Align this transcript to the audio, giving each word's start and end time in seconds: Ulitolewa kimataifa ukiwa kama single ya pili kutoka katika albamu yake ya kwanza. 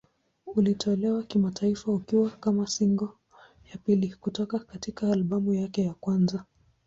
Ulitolewa 0.45 1.23
kimataifa 1.23 1.91
ukiwa 1.91 2.29
kama 2.29 2.67
single 2.67 3.09
ya 3.71 3.77
pili 3.77 4.13
kutoka 4.19 4.59
katika 4.59 5.11
albamu 5.11 5.53
yake 5.53 5.83
ya 5.83 5.93
kwanza. 5.93 6.45